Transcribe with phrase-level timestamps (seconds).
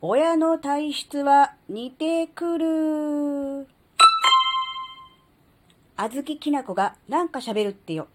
[0.00, 3.66] 親の体質は似てくる。
[5.96, 8.06] あずききなこがなんか喋るってよ。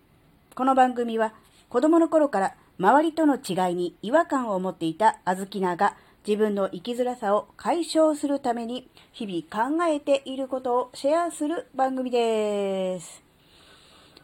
[0.56, 1.34] この番組は
[1.68, 13.22] 子供の頃から周りとの違いに違和感を持っていたあずきなが自分の生きづらさを解消するために日々考えていることをシェアする番組です。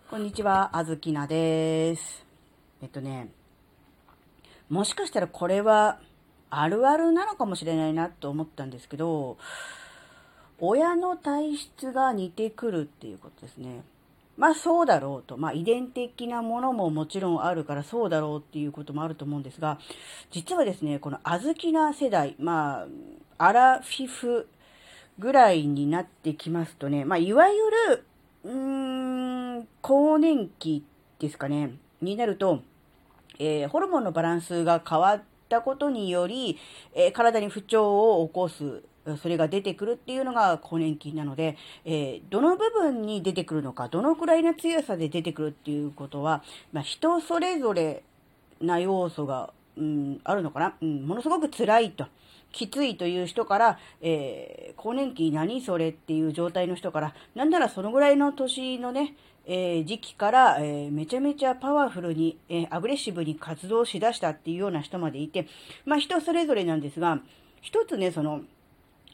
[0.10, 2.26] こんにちは、あずきなです。
[2.82, 3.28] えっとね、
[4.70, 6.00] もしかしたらこれは
[6.50, 9.38] あるあるなのかもしれないなと思ったんですけど、
[10.60, 13.84] 親の体質が似てくるっていうことですね。
[14.38, 15.38] まあそうだろうと。
[15.38, 19.80] まあ遺伝的なものももちろんあるからそうだろうっていうこともあると思うんですが、
[20.32, 22.86] 実はですね、この小豆な世代、ま
[23.38, 24.48] あ、アラフィフ
[25.18, 27.60] ぐらいになってきますとね、まあいわゆ
[27.96, 28.06] る、
[28.46, 30.86] うーん、更年期
[31.20, 32.62] ですかね、になると、
[33.40, 36.58] えー、ホルモンのバランスが変わってたことにより、
[36.94, 38.84] えー、体に不調を起こす、
[39.22, 48.04] それが出てくるっていうのが更年期なので、えー、どの部分に出てくるのか、どのくらいの強さで出てくるっていうことは、まあ、人それぞれ
[48.62, 52.06] な要素が、うん、あるのかな、うん、ものすごく辛いと。
[52.52, 59.16] きついという人から、えー、更年期何それっていう状態の人から、なんならそのぐらいの年のね、
[59.52, 65.48] えー、時期から、えー、めちゃめちゃパワフルに、えー、アグレッシブに活動しだしたっていうような人までいて、
[65.86, 67.20] まあ人それぞれなんですが、
[67.60, 68.42] 一つね、その、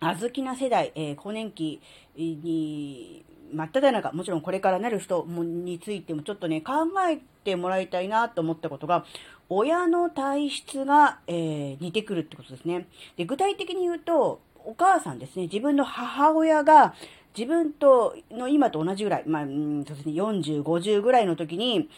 [0.02, 1.81] あずきな世代、えー、更年期
[2.17, 6.73] に、真っ只中、もちろんこれからなる人についてもちょっとね、考
[7.09, 9.06] えてもらいたいなと思ったことが、
[9.47, 12.88] 親の体質が、えー、似てくるってことですね。
[13.16, 16.94] で、具体的に言うと、お母さんですね、自分の母親が、
[17.38, 21.89] 自分との今と同じぐらい、まあ、うんそうですね、40、50ぐらいの時に、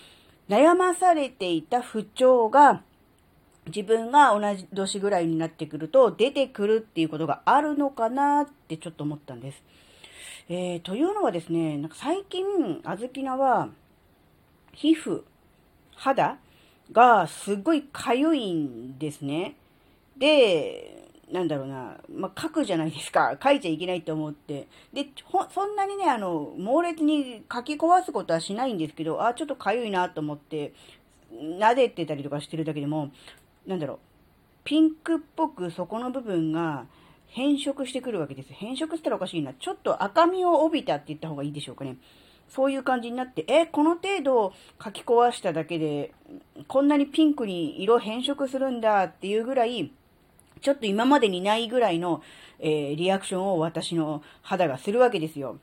[0.49, 2.81] 悩まされていた不調が、
[3.67, 9.61] 自分が同じ年ぐらいになってくると出てくるっていうことがあるのかなってちょっと思ったんです。
[10.49, 13.69] えー、というのはですね、なんか最近、あずきなは、
[14.71, 15.23] 皮膚、
[15.95, 16.37] 肌
[16.91, 19.55] がすっごい痒いんですね。
[20.17, 23.37] で、なんだろうな、まあ、書くじゃないですか。
[23.43, 24.67] 書いちゃいけないと思って。
[24.93, 30.73] で、ほ、そんなにね、あの、猛烈に書き壊すことはしないんですけど、あ、ちょっと痒いなと思って、
[31.33, 33.11] 撫でてたりとかしてるだけでも、
[33.65, 33.99] なんだろう、
[34.63, 36.85] ピンクっぽくそこの部分が
[37.27, 38.53] 変色してくるわけです。
[38.53, 39.53] 変色したらおかしいな。
[39.53, 41.97] ちょっと赤みを帯びたって言った方がいいでしょうかね。
[42.49, 46.13] そういう感じになって、え、この程度書き壊しただけで、
[46.67, 49.91] こんなにピンクに色変色するんだっていうぐらい、
[50.61, 52.21] ちょっと今までにないぐらいの、
[52.59, 55.59] えー、リアクションを私の肌がするわけですよ。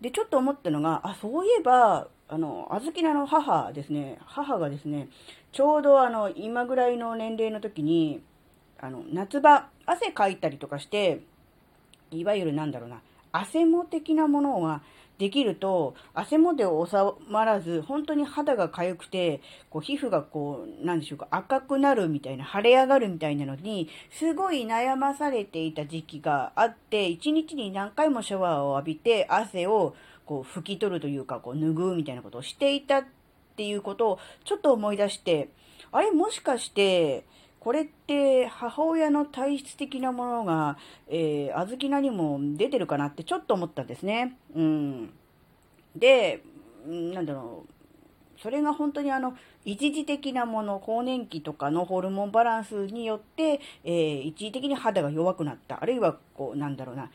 [0.00, 5.08] で、ちょっと思ったのが、あ、そういえば、あの、あずきなの母ですね、母がですね、
[5.52, 8.22] ちょうどあの、今ぐらいの年齢の時に、
[8.78, 11.20] あの、夏場、汗かいたりとかして、
[12.10, 13.02] いわゆるなんだろうな、
[13.32, 14.82] 汗も的なものが
[15.20, 29.94] できると、汗もで収まらず、本当に肌が痒くて、こう皮膚がこう、なんでしょうか、赤くなるみたいな、腫れ上がるみたいなのに、すごい悩まされていた時期があって、一日に何回もシャワーを浴びて、汗を
[30.24, 33.04] こう拭き取るというか、こう拭うみたいなことをしていたっ
[33.56, 35.50] ていうことをちょっと思い出して、
[35.92, 37.26] あれもしかして、
[37.60, 40.78] これって母親の体質的なものが、
[41.08, 44.36] えー、小豆菜にも出てるかなってちょっと思ったんですね。
[44.56, 45.10] うん。
[45.94, 46.42] で、
[46.86, 47.70] なんだろう。
[48.40, 55.82] それが本当にあの、一時的なもの、更年期とかのホルモンバランスによって、えー、一時的に肌が弱くなった。
[55.82, 57.10] あるいは、こう、なんだろうな、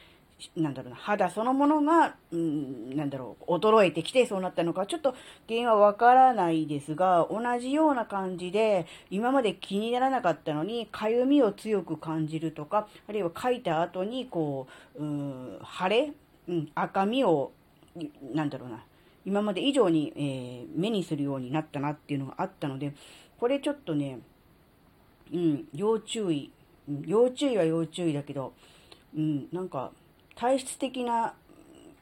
[0.58, 5.16] なんだろうな、肌そのものが、うん、なんだろう、衰えてきてそうなったのか、ちょっと
[5.48, 16.12] 原因はわからないですが、同じような感じで、今まで気にならなかったのに、かゆみを強く感じるとか、あるいは書いた後に、こう、うん、腫れ、
[16.50, 17.52] うん、赤みを、
[18.34, 18.84] なんだろうな、
[19.26, 22.94] 今まで以上に、えー、目にするようになったなっていうのがあったので、
[23.40, 24.20] これちょっとね、
[25.34, 26.52] うん、要注意。
[27.06, 28.54] 要注意は要注意だけど、
[29.18, 29.92] うん、なんか、
[30.36, 31.34] 体質的な、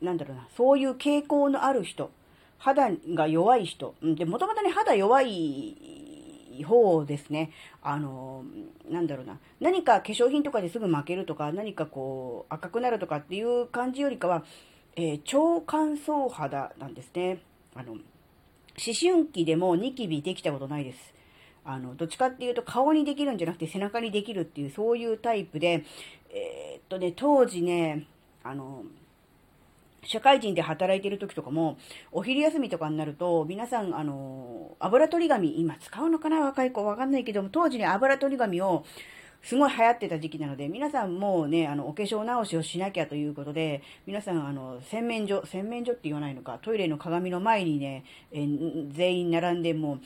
[0.01, 2.11] なんだろうな、そういう傾向のある人、
[2.57, 7.51] 肌が弱い人、で、もともとね、肌弱い方ですね。
[7.81, 8.43] あの、
[8.89, 9.39] なんだろうな。
[9.59, 14.43] 何か化粧品とかですぐ負けるとか、何かこう、赤くなるとかっていう感じよりかは、
[14.95, 17.39] えー、超乾燥肌なんですね。
[17.75, 18.01] あの、思
[18.99, 21.13] 春期でもニキビできたことないです。
[21.65, 25.83] あの、どっちかっていうと顔にできるんじゃなくて背中にできるっていう、そういうタイプで、
[26.29, 28.05] えー、っとね、当時ね、
[28.43, 28.83] あの、
[30.05, 31.77] 社会人で働いてる時とかも、
[32.11, 36.41] お昼休みとかになると、皆さん、あの、油取り紙、今使うのかな？
[36.41, 38.83] 若い子わかんないけども、当時ね、油取り紙を
[39.41, 48.03] すごい流行ってた時期なので、皆さんもうね、あの、お化粧直しをしなきゃということで、皆さん、あの、洗面所、洗面所って言わないのか、トイレの鏡の前にね、
[48.33, 48.45] え、
[48.91, 49.99] 全員並んで、もう、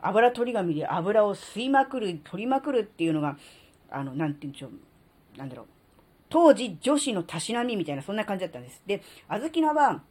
[0.00, 3.36] 油取り紙で油を吸いまくる、取りまくるっていうのが、
[3.90, 5.66] あの、なんて言うんでしょう、なんだろう。
[6.32, 8.80] 当時、女子のたしなみみたいな、そんな感じだったんです。
[8.86, 10.02] で、あずきなは、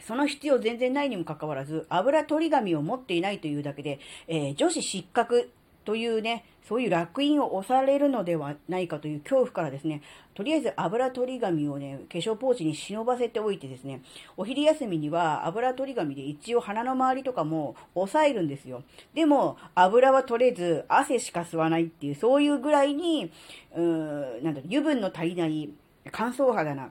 [0.00, 3.98] その必要全然ないにもかかわらず、油取り紙を持っていないというだけで、
[4.28, 5.50] えー、女子失格
[5.84, 10.00] というね、そういう楽印を押されるのではないかという恐怖からですね、
[10.34, 14.00] とりあえず油取り紙をね、化粧ポーチに忍ばせておいてですね、
[14.36, 18.82] お昼休みには油取り紙で一応鼻の周りとかも押さえるんですよ。
[19.14, 23.30] でも、油は取れず、汗しか吸わないっていう、そういうぐらいに、
[23.74, 25.68] うーん、なんだろ、油分の足りない
[26.10, 26.90] 乾燥肌な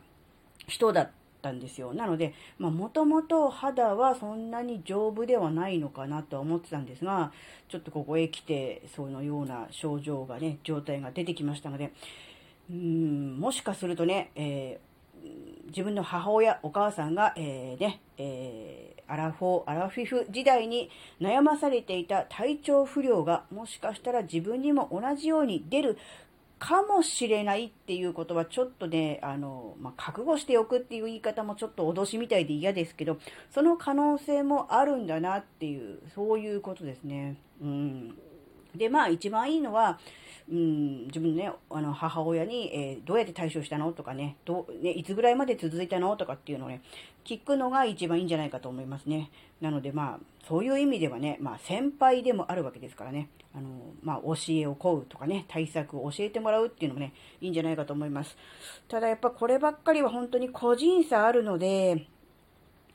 [0.68, 1.10] 人だっ
[1.42, 1.94] たんですよ。
[1.94, 7.32] なので、まあ、もともと肌はそんなに丈夫ではないのかなとは思ってたんですが、
[7.70, 11.92] ちょっとここへ来て、そのような症状がね、状態が出てきましたので、
[12.70, 20.90] うーん、もしかするとね、えー、自分の母親、お母さんが、えー、ね、えー、アラフォー、アラフィフ時代に
[21.20, 25.98] 悩まされていた体調不良が、もしかしたら自分にも同じように出る
[26.62, 33.18] かもしれないっていうことはちょっとね、あの、まあ、覚悟しておくっていう言い方もちょっと脅しみたいで嫌ですけど、
[33.50, 37.36] その可能性もあるんだなっていう、そういうことですね。
[37.64, 38.16] うん。
[38.76, 40.00] で、まあ一番いいのは、
[40.50, 46.82] うん、自分のね、あの、母親に、えー、どうやって対処したのとかね、どう、ね、いつぐらいまで続いたのとかっていうのをね、
[47.24, 49.30] 聞くのが一番いいんじゃないかと思いますね。
[49.62, 53.70] なのでまあ、そういう意味ではね、まあ先輩でもあるわけですからね、あの、
[54.02, 58.36] まあ教えを請うとかね、対策を教えてもらうっていうのもね、いいんじゃないかと思います。
[58.88, 62.08] ただやっぱこればっかりは本当に個人差あるので、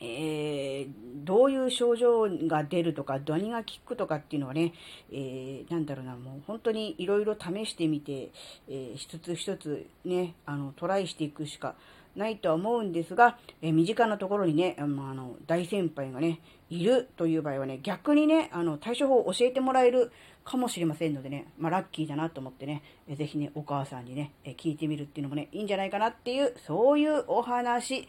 [0.00, 0.90] えー、
[1.24, 4.72] どういう症状が出るとか、何が効くとかっていうのはね、
[5.10, 8.30] えー、なんだろうな、もう本当にいろいろ試してみて、
[8.68, 11.74] えー、一つ一つね、あの、トライしていくしか
[12.16, 16.40] ないとは思うんですが、え、身近なところにね、あの、大先輩がね、
[16.70, 20.10] いるという場合はね、逆にね、あの、対処法を教えてもらえる
[20.44, 28.08] かもしれませんのでね、まあ、ラッキーだなと思ってね、えー、ぜひね、お母さんにね、え、聞いてみるっていうのもね、いいんじゃないかなっていう、そういうお話。